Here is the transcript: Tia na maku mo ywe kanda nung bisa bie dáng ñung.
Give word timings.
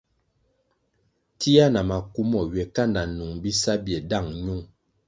Tia 1.39 1.65
na 1.73 1.81
maku 1.89 2.21
mo 2.31 2.41
ywe 2.49 2.63
kanda 2.75 3.01
nung 3.15 3.35
bisa 3.43 3.71
bie 3.83 3.99
dáng 4.09 4.27
ñung. 4.45 4.63